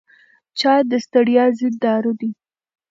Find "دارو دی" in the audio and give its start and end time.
1.83-2.31